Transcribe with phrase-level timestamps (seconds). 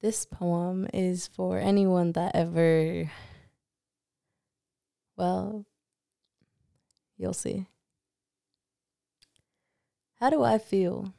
[0.00, 3.10] This poem is for anyone that ever,
[5.14, 5.66] well,
[7.18, 7.66] you'll see.
[10.18, 11.12] How do I feel?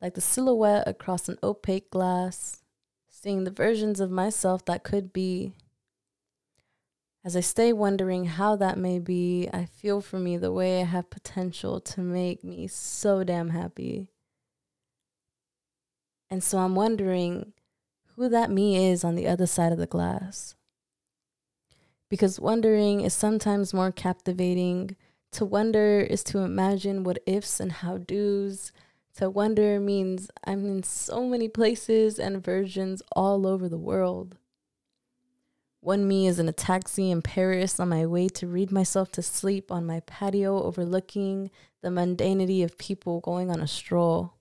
[0.00, 2.62] Like the silhouette across an opaque glass,
[3.06, 5.52] seeing the versions of myself that could be.
[7.22, 10.84] As I stay wondering how that may be, I feel for me the way I
[10.84, 14.08] have potential to make me so damn happy.
[16.34, 17.52] And so I'm wondering
[18.16, 20.56] who that me is on the other side of the glass.
[22.10, 24.96] Because wondering is sometimes more captivating.
[25.30, 28.72] To wonder is to imagine what ifs and how do's.
[29.18, 34.36] To wonder means I'm in so many places and versions all over the world.
[35.78, 39.22] One me is in a taxi in Paris on my way to read myself to
[39.22, 44.34] sleep on my patio overlooking the mundanity of people going on a stroll.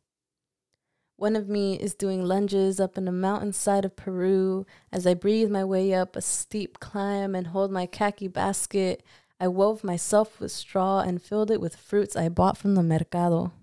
[1.24, 5.50] One of me is doing lunges up in the mountainside of Peru as I breathe
[5.50, 9.02] my way up a steep climb and hold my khaki basket.
[9.40, 13.54] I wove myself with straw and filled it with fruits I bought from the mercado.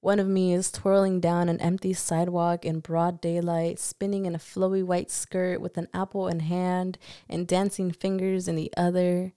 [0.00, 4.38] One of me is twirling down an empty sidewalk in broad daylight, spinning in a
[4.38, 6.96] flowy white skirt with an apple in hand
[7.28, 9.32] and dancing fingers in the other.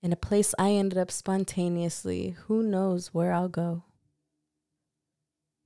[0.00, 3.82] In a place I ended up spontaneously, who knows where I'll go.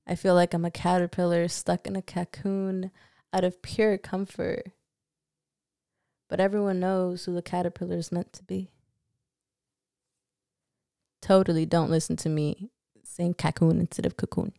[0.07, 2.91] I feel like I'm a caterpillar stuck in a cocoon
[3.33, 4.71] out of pure comfort.
[6.29, 8.71] But everyone knows who the caterpillar is meant to be.
[11.21, 12.69] Totally don't listen to me
[13.03, 14.53] saying cocoon instead of cocoon.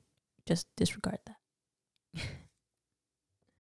[0.45, 2.23] Just disregard that.